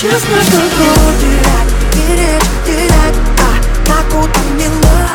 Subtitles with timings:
[0.00, 0.56] чувство, что
[1.20, 5.10] терять, терять, терять, а так вот мила.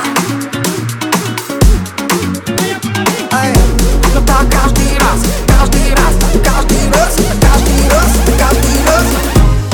[3.31, 6.13] Эй, ну но так каждый раз, каждый раз,
[6.44, 9.06] каждый раз, каждый раз, каждый раз.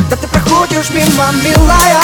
[0.09, 2.01] Да ты проходишь мимо, милая.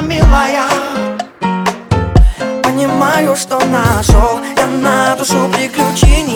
[0.00, 0.64] милая.
[2.62, 6.29] Понимаю, что нашел я на душу приключений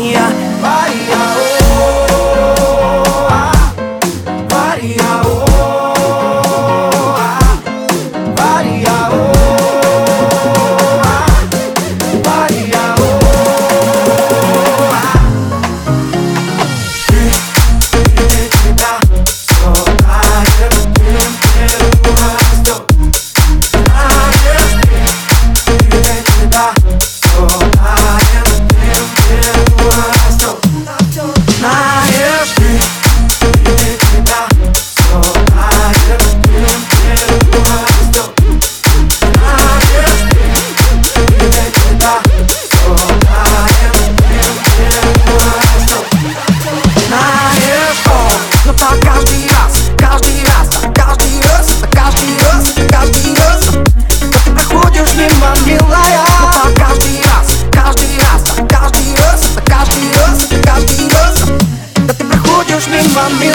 [63.32, 63.53] me